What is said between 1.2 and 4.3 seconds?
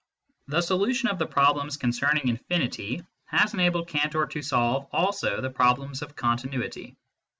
problems concerning infinity has enabled Cantor